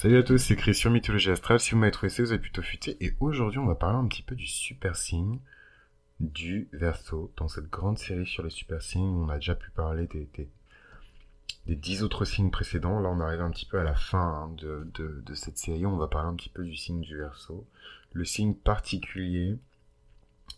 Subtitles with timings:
[0.00, 1.60] Salut à tous, c'est Chris sur Mythologie Astrale.
[1.60, 2.96] Si vous m'avez trouvé ça, vous êtes plutôt futé.
[3.04, 5.40] Et aujourd'hui, on va parler un petit peu du super signe
[6.20, 7.30] du Verseau.
[7.36, 10.26] Dans cette grande série sur les super signes, on a déjà pu parler des,
[11.66, 12.98] des, dix autres signes précédents.
[12.98, 15.84] Là, on arrive un petit peu à la fin hein, de, cette série.
[15.84, 17.66] On va parler un petit peu du signe du Verseau.
[18.14, 19.58] Le signe particulier,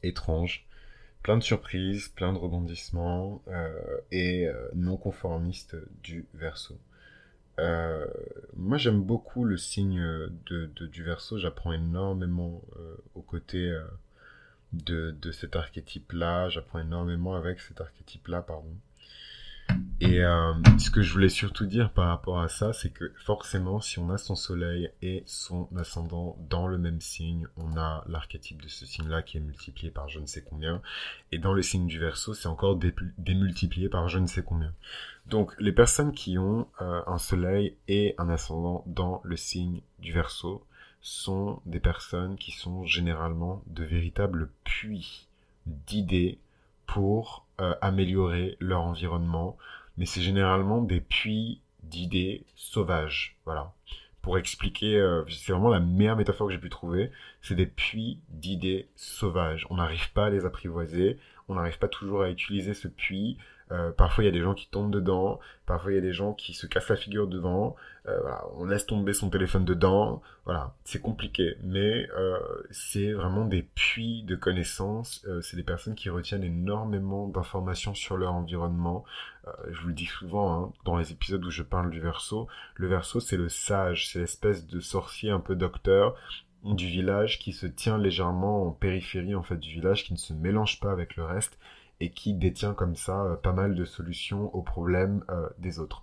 [0.05, 0.69] étrange,
[1.25, 5.75] plein de surprises, plein de rebondissements euh, et euh, non conformiste
[6.05, 6.79] du Verseau.
[7.59, 8.07] Euh,
[8.57, 11.39] moi, j'aime beaucoup le signe de, du verso.
[11.39, 13.85] J'apprends énormément euh, aux côtés euh,
[14.73, 16.49] de, de cet archétype-là.
[16.49, 18.75] J'apprends énormément avec cet archétype-là, pardon.
[20.05, 23.81] Et euh, ce que je voulais surtout dire par rapport à ça, c'est que forcément,
[23.81, 28.61] si on a son soleil et son ascendant dans le même signe, on a l'archétype
[28.61, 30.83] de ce signe-là qui est multiplié par je ne sais combien.
[31.31, 32.81] Et dans le signe du Verseau, c'est encore
[33.17, 34.75] démultiplié par je ne sais combien.
[35.27, 40.13] Donc, les personnes qui ont euh, un soleil et un ascendant dans le signe du
[40.13, 40.67] Verseau
[41.01, 45.29] sont des personnes qui sont généralement de véritables puits
[45.67, 46.39] d'idées
[46.87, 49.57] pour euh, améliorer leur environnement,
[49.97, 53.73] mais c'est généralement des puits d'idées sauvages, voilà.
[54.23, 58.21] Pour expliquer, euh, c'est vraiment la meilleure métaphore que j'ai pu trouver, c'est des puits
[58.29, 59.67] d'idées sauvages.
[59.69, 63.37] On n'arrive pas à les apprivoiser, on n'arrive pas toujours à utiliser ce puits
[63.73, 65.41] euh, parfois, il y a des gens qui tombent dedans.
[65.67, 67.75] Parfois, il y a des gens qui se cassent la figure devant.
[68.07, 68.21] Euh,
[68.57, 70.21] on laisse tomber son téléphone dedans.
[70.45, 72.39] Voilà, c'est compliqué, mais euh,
[72.71, 75.25] c'est vraiment des puits de connaissances.
[75.41, 79.05] c'est des personnes qui retiennent énormément d'informations sur leur environnement.
[79.71, 82.49] je vous le dis souvent hein, dans les épisodes où je parle du verso.
[82.75, 86.17] Le verso, c'est le sage, c'est l'espèce de sorcier un peu docteur
[86.65, 90.33] du village qui se tient légèrement en périphérie en fait du village, qui ne se
[90.33, 91.59] mélange pas avec le reste
[92.03, 96.03] et qui détient comme ça euh, pas mal de solutions aux problèmes euh, des autres.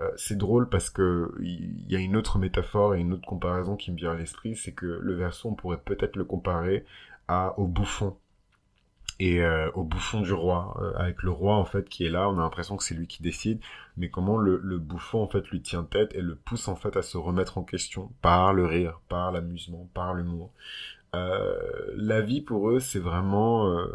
[0.00, 3.76] Euh, c'est drôle parce que il y a une autre métaphore et une autre comparaison
[3.76, 6.84] qui me vient à l'esprit, c'est que le verso on pourrait peut-être le comparer
[7.28, 8.16] à au bouffon
[9.18, 12.42] et au bouffon du roi, avec le roi en fait qui est là, on a
[12.42, 13.60] l'impression que c'est lui qui décide,
[13.96, 16.98] mais comment le, le, bouffon en fait lui tient tête et le pousse en fait
[16.98, 20.52] à se remettre en question par le rire, par l'amusement, par l'humour.
[21.16, 21.58] Euh,
[21.96, 23.86] la vie pour eux, c'est vraiment euh,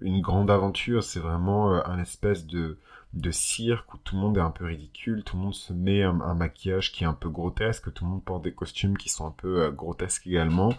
[0.00, 2.78] une grande aventure, c'est vraiment euh, un espèce de,
[3.14, 6.02] de cirque où tout le monde est un peu ridicule, tout le monde se met
[6.02, 9.26] un, maquillage qui est un peu grotesque, tout le monde porte des costumes qui sont
[9.26, 10.74] un peu grotesques également.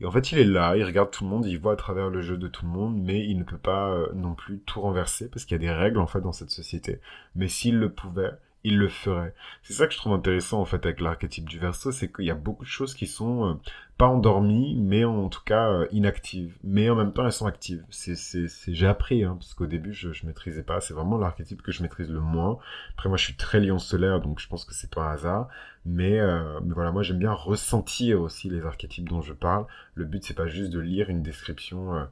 [0.00, 2.10] Et en fait, il est là, il regarde tout le monde, il voit à travers
[2.10, 5.30] le jeu de tout le monde, mais il ne peut pas non plus tout renverser
[5.30, 7.00] parce qu'il y a des règles en fait dans cette société.
[7.34, 8.32] Mais s'il le pouvait,
[8.66, 9.32] il le ferait.
[9.62, 12.32] C'est ça que je trouve intéressant en fait avec l'archétype du verso, c'est qu'il y
[12.32, 13.54] a beaucoup de choses qui sont euh,
[13.96, 16.58] pas endormies, mais en tout cas euh, inactives.
[16.64, 17.84] Mais en même temps, elles sont actives.
[17.90, 18.74] C'est, c'est, c'est...
[18.74, 20.80] j'ai appris, hein, parce qu'au début, je, je maîtrisais pas.
[20.80, 22.58] C'est vraiment l'archétype que je maîtrise le moins.
[22.94, 25.48] Après, moi, je suis très lion solaire, donc je pense que c'est pas un hasard.
[25.84, 29.66] Mais, euh, mais voilà, moi, j'aime bien ressentir aussi les archétypes dont je parle.
[29.94, 32.08] Le but, c'est pas juste de lire une description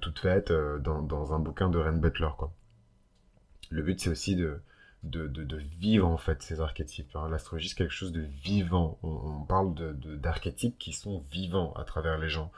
[0.00, 0.50] toute faite
[0.82, 2.50] dans, dans un bouquin de Ren Butler, quoi.
[3.68, 4.58] Le but, c'est aussi de
[5.04, 7.14] de, de, vivre en fait ces archétypes.
[7.14, 7.28] Hein.
[7.30, 8.98] L'astrologie c'est quelque chose de vivant.
[9.02, 9.74] On, parle
[10.20, 12.50] d'archétypes qui sont vivants à travers les gens.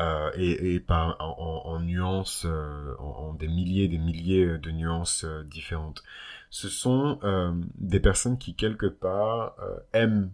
[0.00, 5.42] Euh, et, et pas en, nuances, euh, en, des milliers des milliers de nuances euh,
[5.42, 6.04] différentes.
[6.50, 7.18] Ce sont
[7.74, 9.56] des personnes qui quelque part
[9.92, 10.30] aiment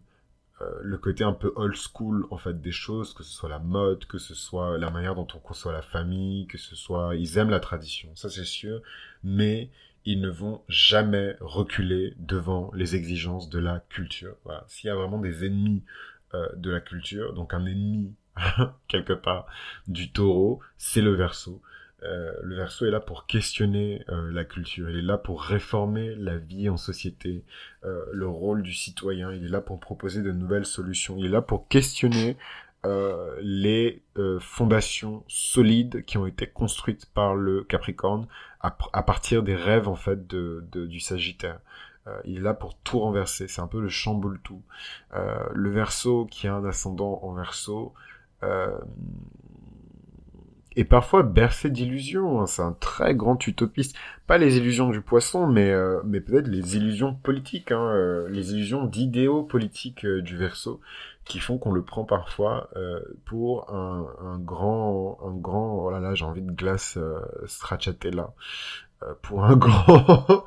[0.80, 4.04] le côté un peu old school en fait des choses, que ce soit la mode,
[4.04, 7.50] que ce soit la manière dont on conçoit la famille, que ce soit ils aiment
[7.50, 8.80] la tradition, ça c'est sûr,
[9.24, 9.70] mais
[10.04, 14.36] ils ne vont jamais reculer devant les exigences de la culture.
[14.44, 14.64] Voilà.
[14.68, 15.82] S'il y a vraiment des ennemis
[16.34, 18.14] euh, de la culture, donc un ennemi
[18.88, 19.46] quelque part
[19.86, 21.62] du taureau, c'est le verso.
[22.04, 26.14] Euh, le verso est là pour questionner euh, la culture, il est là pour réformer
[26.16, 27.44] la vie en société,
[27.84, 31.30] euh, le rôle du citoyen, il est là pour proposer de nouvelles solutions, il est
[31.30, 32.36] là pour questionner
[32.84, 38.26] euh, les euh, fondations solides qui ont été construites par le Capricorne
[38.60, 41.60] à, partir des rêves en fait de, du Sagittaire.
[42.06, 44.62] Euh, il est là pour tout renverser, c'est un peu le chamboule tout.
[45.12, 47.92] le Verseau qui a un ascendant en Verseau
[50.76, 52.40] et parfois bercé d'illusions.
[52.40, 52.46] Hein.
[52.46, 53.96] C'est un très grand utopiste.
[54.26, 55.72] Pas les illusions du poisson, mais,
[56.04, 60.80] mais peut-être les illusions politiques, hein, les illusions d'idéaux politiques du verso,
[61.24, 62.70] qui font qu'on le prend parfois
[63.24, 66.98] pour un, grand, un grand, oh là là, j'ai envie de glace
[67.46, 68.34] stracciatella,
[69.22, 70.44] pour un grand,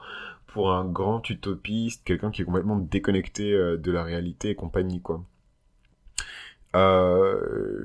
[0.47, 5.23] pour un grand utopiste, quelqu'un qui est complètement déconnecté de la réalité et compagnie, quoi.
[6.75, 7.81] Euh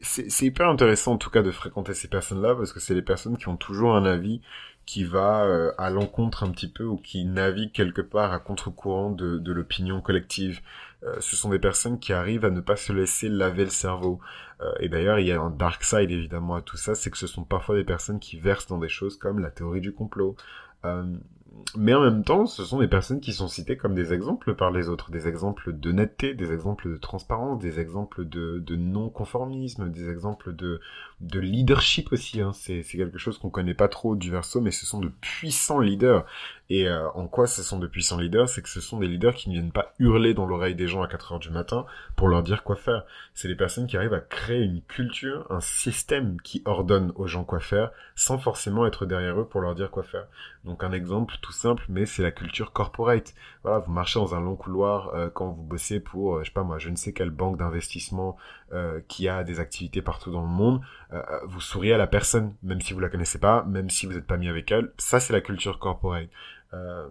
[0.00, 3.36] c'est hyper intéressant en tout cas de fréquenter ces personnes-là parce que c'est les personnes
[3.36, 4.40] qui ont toujours un avis
[4.86, 9.10] qui va euh, à l'encontre un petit peu ou qui navigue quelque part à contre-courant
[9.10, 10.60] de, l'opinion collective.
[11.02, 14.20] Euh, ce sont des personnes qui arrivent à ne pas se laisser laver le cerveau.
[14.60, 17.18] Euh, et d'ailleurs, il y a un dark side évidemment à tout ça, c'est que
[17.18, 20.36] ce sont parfois des personnes qui versent dans des choses comme la théorie du complot.
[21.76, 24.70] Mais en même temps, ce sont des personnes qui sont citées comme des exemples par
[24.70, 30.54] les autres, des exemples d'honnêteté, des exemples de transparence, des exemples de, non-conformisme, des exemples
[30.54, 30.80] de,
[31.20, 32.40] de leadership aussi.
[32.40, 32.52] Hein.
[32.54, 36.24] C'est quelque chose qu'on connaît pas trop du verso, mais ce sont de puissants leaders.
[36.68, 38.48] Et euh, en quoi ce sont de puissants leaders?
[38.48, 41.02] C'est que ce sont des leaders qui ne viennent pas hurler dans l'oreille des gens
[41.02, 41.86] à 4 heures du matin
[42.16, 43.04] pour leur dire quoi faire.
[43.34, 47.44] C'est des personnes qui arrivent à créer une culture, un système qui ordonne aux gens
[47.44, 50.26] quoi faire, sans forcément être derrière eux pour leur dire quoi faire.
[50.66, 53.34] Donc un exemple tout simple, mais c'est la culture corporate.
[53.62, 56.52] Voilà, vous marchez dans un long couloir euh, quand vous bossez pour, euh, je sais
[56.52, 58.36] pas moi, je ne sais quelle banque d'investissement
[59.06, 60.80] qui a des activités partout dans le monde.
[61.44, 64.26] vous souriez à la personne, même si vous la connaissez pas, même si vous n'êtes
[64.26, 64.92] pas mis avec elle.
[64.98, 66.28] Ça, c'est la culture corporate.
[66.74, 67.08] Euh,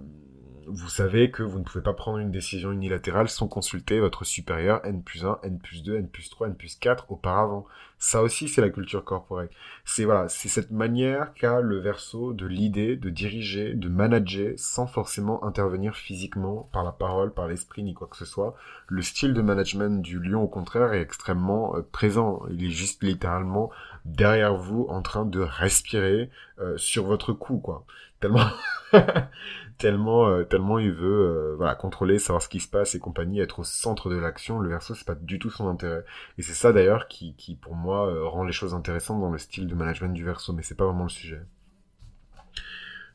[0.68, 4.82] vous savez que vous ne pouvez pas prendre une décision unilatérale sans consulter votre supérieur
[4.84, 7.66] N plus 1, N plus 2, N plus 3, N plus 4 auparavant.
[8.00, 9.50] Ça aussi, c'est la culture corporelle.
[9.86, 14.88] C'est voilà, c'est cette manière qu'a le verso de l'idée de diriger, de manager sans
[14.88, 18.56] forcément intervenir physiquement par la parole, par l'esprit ni quoi que ce soit.
[18.88, 22.42] Le style de management du lion, au contraire, est extrêmement euh, présent.
[22.50, 23.70] Il est juste littéralement
[24.04, 26.30] derrière vous en train de respirer
[26.60, 27.86] euh, sur votre cou, quoi
[28.26, 28.50] tellement
[29.78, 33.40] tellement euh, tellement il veut euh, voilà contrôler savoir ce qui se passe et compagnie
[33.40, 34.60] être au centre de l'action.
[34.60, 36.04] Le verso c'est pas du tout son intérêt.
[36.38, 39.38] Et c'est ça d'ailleurs qui qui pour moi euh, rend les choses intéressantes dans le
[39.38, 41.42] style de management du verso mais c'est pas vraiment le sujet.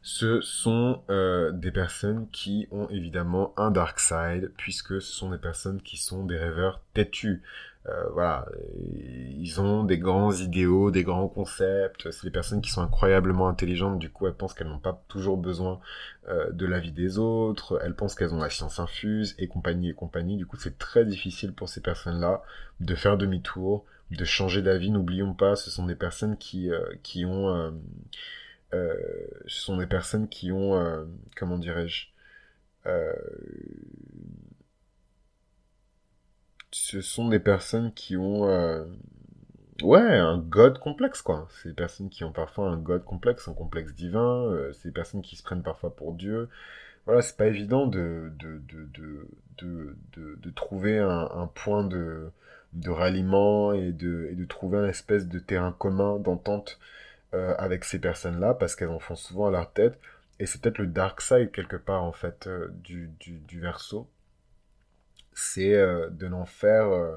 [0.02, 1.02] Ce sont
[1.52, 6.24] des personnes qui ont évidemment un dark side puisque ce sont des personnes qui sont
[6.24, 7.42] des rêveurs têtus
[7.86, 8.46] euh, voilà,
[8.84, 12.10] ils ont des grands idéaux, des grands concepts.
[12.10, 13.98] C'est des personnes qui sont incroyablement intelligentes.
[13.98, 15.80] Du coup, elles pensent qu'elles n'ont pas toujours besoin
[16.28, 17.80] euh, de l'avis des autres.
[17.82, 20.36] Elles pensent qu'elles ont la science infuse et compagnie et compagnie.
[20.36, 22.42] Du coup, c'est très difficile pour ces personnes-là
[22.80, 24.90] de faire demi-tour, de changer d'avis.
[24.90, 27.72] N'oublions pas, ce sont des personnes qui euh, qui ont,
[28.72, 32.08] ce sont des personnes qui ont, comment dirais-je
[36.72, 38.84] ce sont des personnes qui ont euh,
[39.82, 41.48] ouais un god complexe quoi.
[41.50, 44.94] C'est des personnes qui ont parfois un god complexe un complexe divin euh, c'est des
[44.94, 46.48] personnes qui se prennent parfois pour dieu.
[47.06, 49.26] Voilà c'est pas évident de de, de,
[49.58, 49.96] de,
[50.36, 52.30] de, trouver un, point de
[52.72, 56.78] de ralliement et de de trouver un espèce de terrain commun d'entente
[57.34, 59.98] euh, avec ces personnes là parce qu'elles en font souvent à leur tête.
[60.38, 62.48] Et c'est peut-être le dark side quelque part en fait
[62.82, 64.08] du, du, du verso
[65.34, 67.16] c'est euh, de n'en faire euh,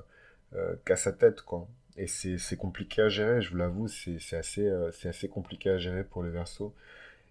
[0.56, 1.68] euh, qu'à sa tête, quoi.
[1.95, 4.68] Et c'est compliqué à gérer, je vous l'avoue, c'est assez,
[5.06, 6.74] assez compliqué à gérer pour les versos.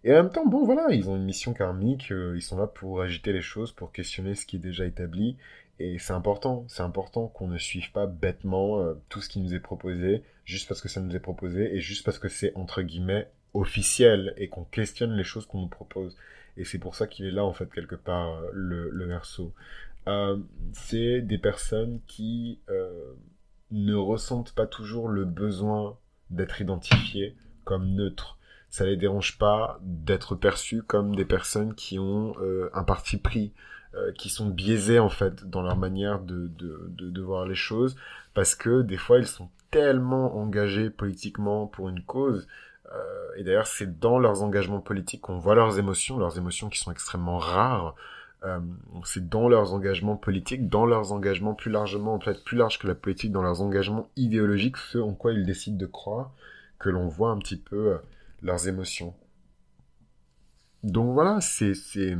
[0.04, 3.02] Et en même temps, bon, voilà, ils ont une mission karmique, ils sont là pour
[3.02, 5.36] agiter les choses, pour questionner ce qui est déjà établi.
[5.80, 9.58] Et c'est important, c'est important qu'on ne suive pas bêtement tout ce qui nous est
[9.58, 13.28] proposé, juste parce que ça nous est proposé, et juste parce que c'est, entre guillemets,
[13.54, 16.16] officiel, et qu'on questionne les choses qu'on nous propose.
[16.56, 19.52] Et c'est pour ça qu'il est là, en fait, quelque part, le, le verso.
[20.08, 20.36] Euh,
[20.72, 23.14] c'est des personnes qui euh,
[23.70, 25.96] ne ressentent pas toujours le besoin
[26.30, 28.38] d'être identifiées comme neutres.
[28.68, 33.52] Ça les dérange pas d'être perçus comme des personnes qui ont euh, un parti pris,
[34.16, 37.94] qui sont biaisées en fait dans leur manière de, de, de, de, voir les choses,
[38.32, 42.48] parce que des fois ils sont tellement engagés politiquement pour une cause,
[43.36, 46.90] et d'ailleurs c'est dans leurs engagements politiques qu'on voit leurs émotions, leurs émotions qui sont
[46.90, 47.94] extrêmement rares,
[48.44, 48.58] euh,
[49.04, 52.88] c'est dans leurs engagements politiques, dans leurs engagements plus largement, en fait plus large que
[52.88, 56.32] la politique, dans leurs engagements idéologiques, ce en quoi ils décident de croire,
[56.78, 57.98] que l'on voit un petit peu euh,
[58.42, 59.14] leurs émotions.
[60.82, 62.16] Donc voilà, c'est c'est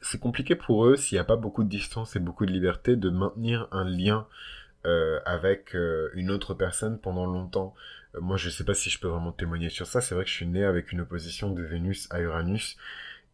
[0.00, 2.94] c'est compliqué pour eux s'il n'y a pas beaucoup de distance et beaucoup de liberté
[2.94, 4.28] de maintenir un lien
[4.86, 5.74] euh, avec
[6.14, 7.74] une autre personne pendant longtemps.
[8.20, 10.00] moi, je sais pas si je peux vraiment témoigner sur ça.
[10.00, 12.76] C'est vrai que je suis né avec une opposition de Vénus à Uranus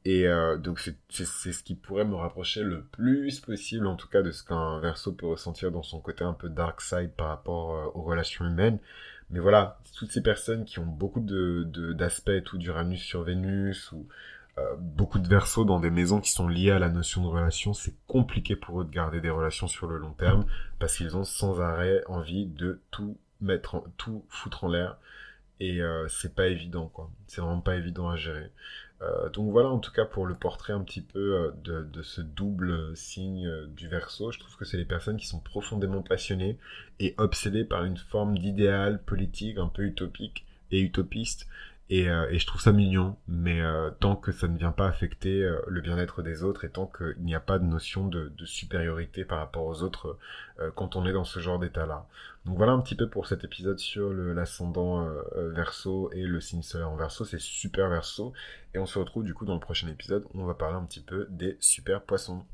[0.05, 4.23] et euh, donc c'est ce qui pourrait me rapprocher le plus possible, en tout cas,
[4.23, 7.75] de ce qu'un verso peut ressentir dans son côté un peu dark side par rapport
[7.75, 8.79] euh, aux relations humaines.
[9.31, 13.93] Mais voilà, toutes ces personnes qui ont beaucoup de d'aspects de, tout d'Uranus sur Vénus
[13.93, 14.07] ou
[14.59, 17.73] euh, beaucoup de versos dans des maisons qui sont liées à la notion de relation,
[17.73, 20.45] c'est compliqué pour eux de garder des relations sur le long terme
[20.79, 24.99] parce qu'ils ont sans arrêt envie de tout mettre, tout foutre en l'air
[25.61, 27.11] et c'est pas évident quoi.
[27.27, 28.51] C'est vraiment pas évident à gérer.
[29.03, 32.21] Euh, donc voilà en tout cas pour le portrait un petit peu euh, de, ce
[32.21, 34.31] double signe euh, du verso.
[34.31, 36.59] Je trouve que c'est les personnes qui sont profondément passionnées
[37.01, 41.49] et obsédées par une forme d'idéal politique un peu utopique et utopiste
[41.91, 44.87] et, euh, et, je trouve ça mignon, mais euh, tant que ça ne vient pas
[44.89, 48.33] affecter euh, le bien-être des autres et tant qu'il n'y a pas de notion de,
[48.35, 50.19] de supériorité par rapport aux autres
[50.77, 52.07] quand on est dans ce genre d'état-là.
[52.45, 56.91] Donc voilà un petit peu pour cet épisode sur l'ascendant verso et le signe solaire
[56.91, 58.33] en verso, c'est super verso.
[58.73, 60.85] Et on se retrouve du coup dans le prochain épisode où on va parler un
[60.85, 62.45] petit peu des super poissons.